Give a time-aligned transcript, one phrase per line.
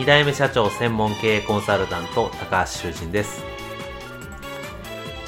[0.00, 3.44] 2代目社長専門経営コンサルタント高橋修人です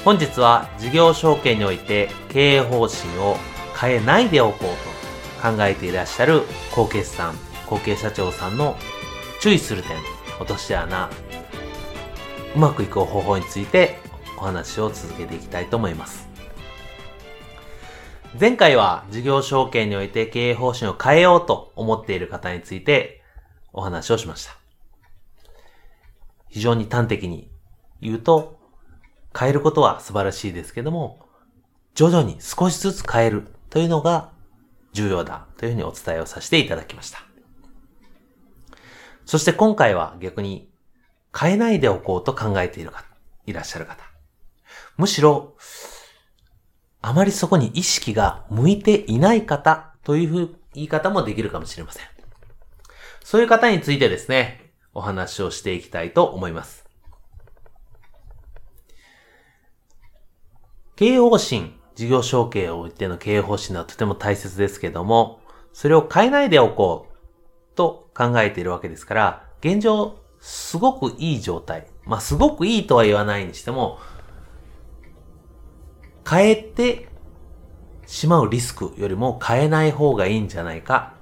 [0.03, 3.37] 本日は事業承継において経営方針を
[3.79, 6.41] 変えないでおこうと考えていらっしゃる
[6.75, 7.35] 後継さん
[7.67, 8.75] 後継社長さんの
[9.41, 9.95] 注意する点
[10.39, 11.07] 落とし穴
[12.55, 13.99] うまくいく方法について
[14.39, 16.27] お話を続けていきたいと思います
[18.39, 23.21] 前回は事業承継において経営方針を変えようと思っている方について
[23.71, 24.62] お話をしました。
[26.53, 27.49] 非常に端的に
[27.99, 28.59] 言うと、
[29.37, 31.25] 変えることは素晴らしいですけども、
[31.95, 34.29] 徐々に少しずつ変えるというのが
[34.91, 37.23] 重要だというふうにお伝えをさせていただきました。
[39.25, 40.69] そして今回は逆に
[41.35, 43.03] 変えないでおこうと考えている方、
[43.47, 44.03] いらっしゃる方。
[44.95, 45.55] むしろ、
[47.01, 52.05] あまりそこに意識が向いていない方という言い方もできるかもしれません。
[53.23, 54.62] そういう方についてですね、
[54.93, 56.85] お話をしていきたいと思います。
[60.95, 65.39] 経営方針、事業承継を置いての経営方針はとても大切ですけども、
[65.73, 71.87] それを変えないでおこうと考えているわけですから、現状、すごくいい状態。
[72.05, 73.99] まあ、すごくいいとは言わないにしても、
[76.29, 77.09] 変えて
[78.05, 81.13] しまうリスクよりも変えない方がいいんじゃないか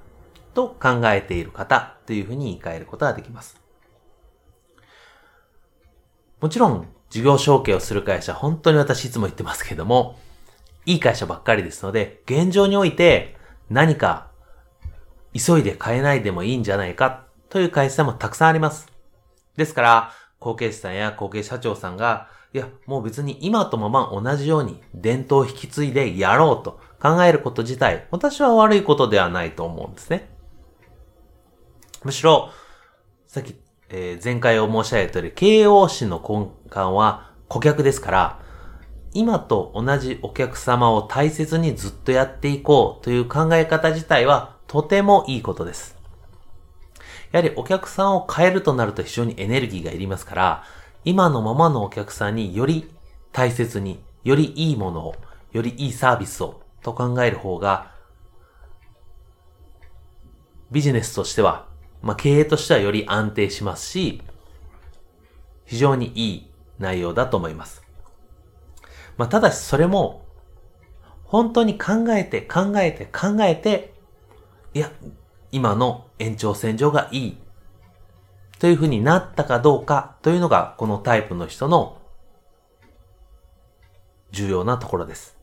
[0.54, 3.61] と考えている方というふうに言い換えることができます。
[6.42, 10.18] もちろん、事業承継をする会社、本当に私いつも言ってますけども、
[10.84, 13.36] いい会社ばっかりですので、現状において
[13.70, 14.26] 何か
[15.32, 18.88] 急いで変えないでもいいんじゃないかという会社もたくさんあります。
[19.56, 30.28] ですから、後継者さんや後継社長さんが、いや、もう別に今とまま同じように伝統を引き継いでやろうと考えること自体、私は悪いことではないと思うんですね。
[32.02, 32.50] むしろ、
[33.28, 33.61] さっき、
[33.94, 38.42] えー、前回を申し上げた通り、経営方の根幹は顧客ですから、
[39.12, 45.98] 今と同じお客様を大切にずっとやっていこうという考え方自体はとてもいいことです。
[47.32, 50.64] やはりお客さんを変えるとなると非常にエネルギーがいりますから、
[51.04, 52.90] 今のままのお客さんにより
[53.30, 55.14] 大切に、よりいいものを、
[55.52, 57.92] よりいいサービスをと考える方が、
[60.70, 61.66] ビジネスとしては
[62.02, 64.22] まあ、経営としてはより安定しますし、
[65.64, 67.82] 非常にいい内容だと思います。
[69.16, 70.26] まあ、ただしそれも、
[71.24, 73.94] 本当に考えて考えて考えて、
[74.74, 74.90] いや、
[75.50, 77.38] 今の延長線上がいい
[78.58, 81.98] というふうになったかどうかというのがこのタイプの人の
[84.30, 85.36] 重要なところです。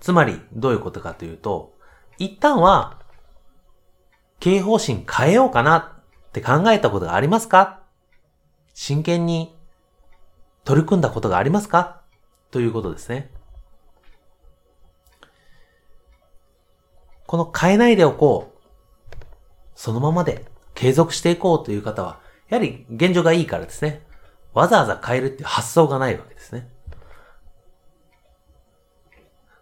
[0.00, 1.74] つまりどういうことかというと、
[2.18, 3.01] 一旦は
[4.42, 7.78] 経営方針変えようかなって考えたことがありますか？
[8.74, 9.56] 真剣に
[10.64, 12.00] 取り組んだことがありますか？
[12.50, 13.30] ということですね。
[17.28, 18.66] この変えないでおこう。
[19.76, 20.44] そのままで
[20.74, 22.18] 継続していこうという方は、
[22.48, 24.02] やはり現状がいいからですね。
[24.54, 26.68] わざわざ変えるっていう発想がないわけですね。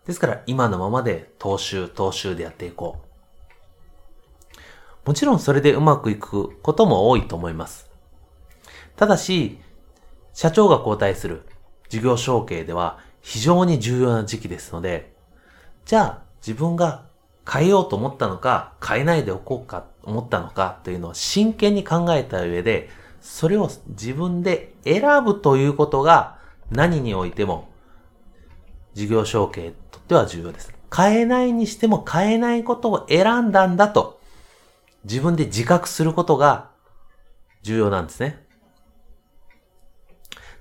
[0.07, 3.10] ですから今のままで踏襲、踏襲でやっていこう。
[5.05, 7.91] もちろんそれでうまくいくことも多いと思います。
[8.97, 9.59] ただし、
[10.35, 11.43] 社長が交代する
[11.89, 15.13] 事業承継では非常に重要な時期ですので、
[15.85, 17.07] じゃあ自分が
[17.51, 26.39] 変えようと思ったのか、変えないでおこうか思ったのかというのを真剣に考えた上で、それを自分で選ぶということが
[26.71, 27.69] 何においても
[28.95, 30.73] 事業承継とっては重要です。
[30.95, 34.20] 変えないにしても変えないことを選んだんだと
[35.05, 36.71] 自分で自覚することが
[37.63, 38.45] 重要なんですね。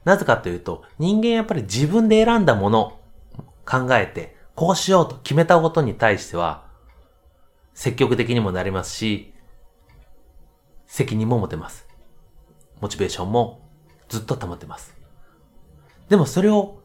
[0.05, 2.99] なぜかというと、人間やっぱり自分で選んだもの、
[3.65, 6.65] 考えて、こうしようと決めたことに対しては、
[7.73, 9.33] 積極的にもなりますし、
[10.87, 11.87] 責任も持てます。
[12.81, 13.61] モチベーションも
[14.07, 14.95] ずっと保てます。
[16.09, 16.79] でもそれを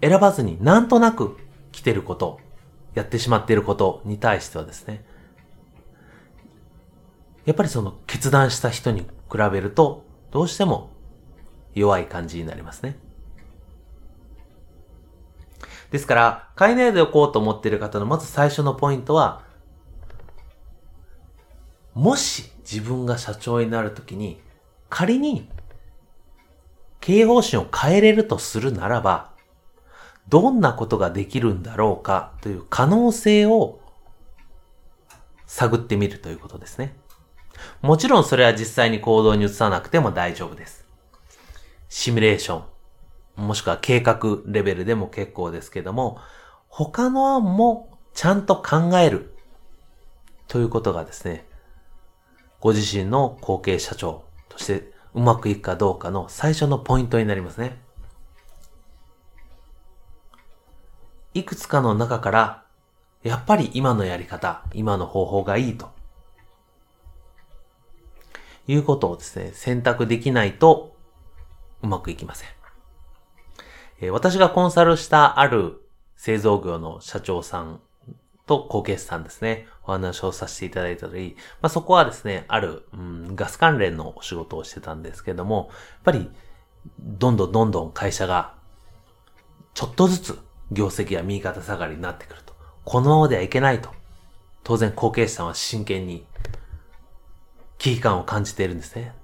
[0.00, 1.36] 選ばずになんとなく
[1.70, 2.40] 来てること、
[2.94, 5.04] やってしまっていることに対してはですね、
[7.48, 10.90] やっぱりその決断した人に比べると、どうしても
[11.74, 12.98] 弱い感じになりますね。
[15.90, 19.44] ですから、変えないでおこうと思っている方のまず最初のポイントは、
[21.94, 24.42] もし自分が社長になるときに、
[24.90, 25.48] 仮に
[27.00, 29.32] 経営方針を変えれるとするならば、
[30.28, 33.80] どんなことができるんだろうかという可能性を
[35.46, 36.94] 探ってみるということですね。
[37.80, 40.86] もちろんそれは実際に行動に移さなくても大丈夫です。
[41.88, 42.62] シミュレーショ
[43.38, 46.18] ン、もしくは計画レベルでも結構ですけども、
[46.68, 49.34] 他の案もちゃんと考える
[50.48, 51.46] ということがですね、
[52.60, 57.80] ご自身の後継社長としてうまくいくかどうかの最初のポイントになりますね。
[61.34, 62.64] いくつかの中から、
[63.22, 65.97] やっぱり今のやり方、今の方法がいいと。
[68.68, 70.94] いうことをですね、選択できないと
[71.82, 72.48] うまくいきません。
[74.00, 75.82] え、私がコンサルしたある
[76.16, 77.80] 製造業の社長さん
[78.46, 86.30] と後継者さんですね、お話をさせていただいたり、まあ、そこはですね、ある、うん、ガス関連のお仕事をしてたんですけども、やっぱり、
[86.98, 88.54] どんどんどんどん会社が、
[89.74, 90.38] ちょっとずつ
[90.72, 92.54] 業績や右肩下がりになってくると。
[92.84, 93.90] このままではいけないと。
[94.64, 96.26] 当然後継者さんは真剣に
[97.78, 99.14] 危機感を感じているんですね。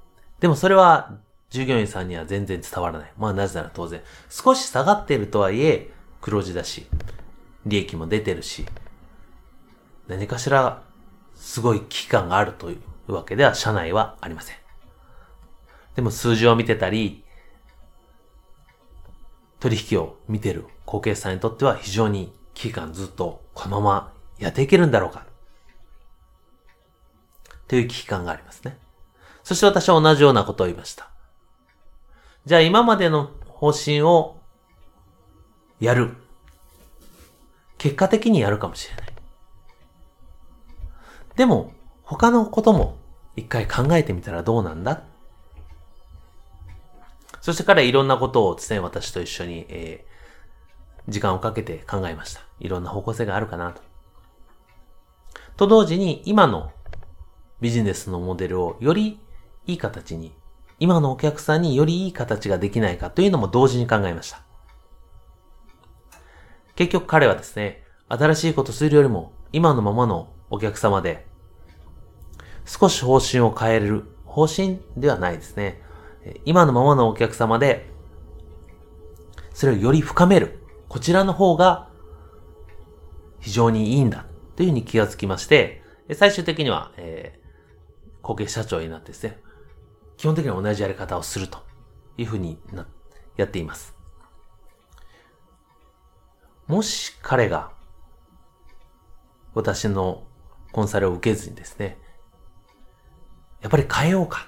[0.41, 1.19] でもそれは
[1.51, 3.13] 従業員さんには全然伝わらない。
[3.17, 5.91] まあなぜなら当然、少し下がっているとはいえ
[6.21, 6.87] 黒字だし、
[7.67, 8.67] 利益も出てるし、
[10.09, 10.83] 何かしら
[11.35, 12.79] すごい危機感があるとい
[13.09, 14.57] うわけでは社内はありません。
[15.95, 17.25] でも数字を見てたり、
[19.61, 25.25] 取引を見てる後継者さんにとっては非常に危機感ずっとこのままやっていけるんだろうか。
[27.69, 28.79] という危機感がありますね。
[29.43, 31.11] そして私は同じようなことを言いました。
[32.47, 34.37] じゃあ今までの方針を
[35.81, 36.17] やる。
[37.79, 39.15] 結果的にやるかもしれない。
[41.37, 41.73] でも、
[42.03, 42.97] 他のことも
[43.37, 45.03] 一回考えてみたらどうなんだ？
[47.41, 52.41] そして彼はいろんなことをですね、私と一緒に、えー、時間をかけて考えました。
[52.61, 53.83] いろんな方向性があるかなと。
[55.57, 56.73] と同時に、今の
[57.65, 59.19] ビジネスのモデルをより
[59.67, 60.35] いい形に、
[60.79, 64.43] 今のお客さんによりいい形ができないかというのも同時に考えました。
[66.77, 71.25] 結局彼はですね、新しいことするよりも、今のままのお客様で、
[72.67, 74.05] 少し方針を変える。
[74.27, 75.81] 方針ではないですね。
[76.45, 77.89] 今のままのお客様で、
[79.55, 80.61] それをより深める。
[80.91, 81.89] こちらの方が
[83.41, 84.27] 非常にいいんだ。
[84.55, 85.83] というふうに気がつきまして、
[86.13, 87.41] 最終的には、え、
[88.25, 89.39] 後継社長になってですね、
[90.17, 91.59] 基本的には同じやり方をすると
[92.17, 92.87] いうふうにな、
[93.37, 93.95] やっています。
[96.67, 97.71] もし彼が
[99.53, 100.25] 私の
[100.73, 101.99] コンサルを受けずにですね、
[103.61, 104.47] やっぱり変えようか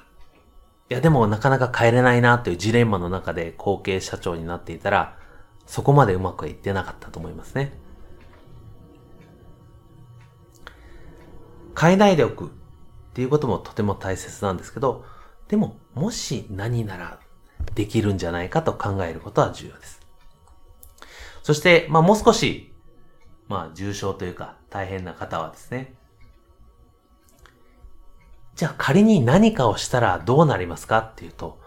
[0.89, 5.19] いやでもなかなか変えれないなというジレンマの中で後継社長になっていたら、
[5.67, 7.79] そこまでうまくいってなかったと思いますね。
[11.79, 12.53] 変えないでおく
[13.17, 15.07] っていうこともとても大切なんですけど、
[15.49, 17.19] でももし何なら
[17.75, 20.03] できるんじゃないかと考えることは重要です。
[21.43, 22.75] そして、まあもう少し、
[23.49, 25.95] まあ重症というか大変な方はですね、
[28.55, 31.59] じゃあ仮に何かをしたらどうなりますかっていうと、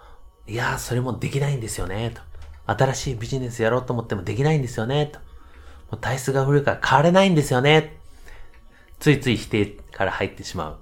[0.45, 2.21] いやー、それもできないんですよね、と。
[2.67, 5.17] 新しいビジネスやろうと思ってもできないんですよね、と。
[5.17, 5.25] も
[5.93, 7.99] う体質が古いから変われないんですよね。
[8.99, 10.79] ついつい否定から入ってしまう。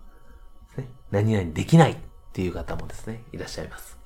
[1.12, 1.98] 何々できないっ
[2.34, 3.98] ていう方もですね、いらっしゃいます。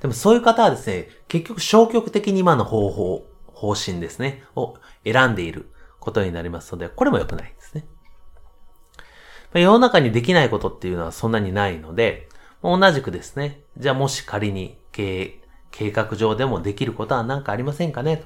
[0.00, 7.86] でもそういう方はですね、結局消極的に今の方法、方針ですね、を選んでいることになりますので、これも良くないですね。
[9.52, 12.28] 世の中にできないことっていうのはそんなにないので、
[12.62, 18.24] 同じくですね、じゃあもし仮に経営、計画上でもできることは何かありませんかね。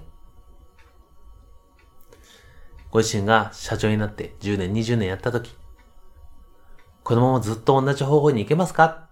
[2.91, 5.57] ご自身が社長になって10年、20年やったとき、
[7.05, 9.09] このままずっと同じ方法に行けますか？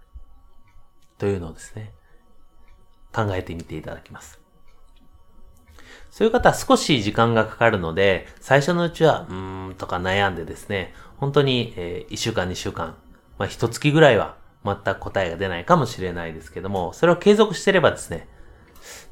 [1.19, 1.93] というのをですね、
[3.13, 4.41] 考えてみていただきます。
[6.09, 12.95] そういう方は少し時間がかかるので、最初のうちは、うーんとか悩んでですね、本当に、え1週間2週間、
[13.37, 18.27] まあ1月ぐらいは全く答えが出ないかもしれないですけども、それを継続してればですね、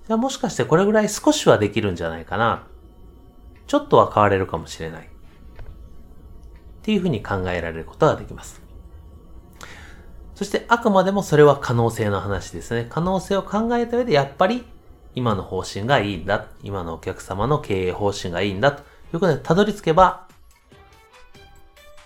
[0.07, 2.67] じゃあもしかしてこれぐらい少しはできるんじゃないかな。
[3.67, 5.05] ちょっとは変われるかもしれない。
[5.05, 5.07] っ
[6.81, 8.60] ていうふうに考えられることができます。
[10.41, 12.87] そしてあくまでもそれは可能性の話ですね。
[12.89, 14.65] 可能性を考えた上でやっぱり
[15.13, 16.47] 今の方針がいいんだ。
[16.63, 18.71] 今のお客様の経営方針がいいんだ。
[18.71, 18.81] とい
[19.17, 20.27] うことでたどり着けば、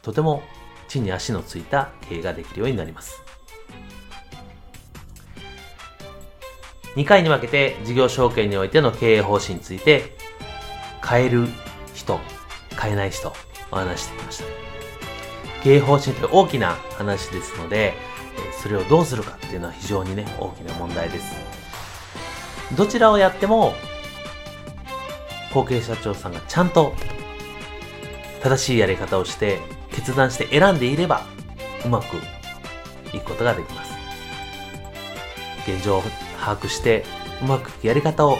[0.01, 0.43] とても
[0.89, 3.23] 地に足のついた経営ができるようになります。
[6.97, 10.13] 2回に分けて事業承継においての経営方針について
[11.09, 11.47] 変える
[11.93, 12.19] 人、
[12.77, 13.31] 変えない人
[13.71, 14.43] お話してきました。
[15.63, 17.93] 経営方針って大きな話ですので、
[18.61, 21.35] それをどうするかっていうのは非常にね、大きな問題です。
[22.75, 23.73] どちらをやっても、
[25.53, 26.93] 後継社長さんがちゃんと
[28.41, 29.59] 正しいやり方をして、
[29.91, 31.25] 決断して選んでいれば、
[31.85, 32.17] うまく
[33.15, 33.93] いくことができます。
[35.67, 36.03] 現状を
[36.39, 37.05] 把握して、
[37.41, 38.37] うまくいくやり方を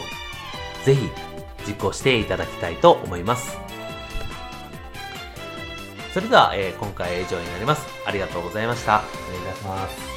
[0.83, 1.09] ぜひ
[1.67, 3.64] 実行していただきたいと思います。
[6.15, 7.85] それでは、えー今回は以上になります。
[8.07, 9.03] ありがとうございました。
[9.37, 10.14] お願いします。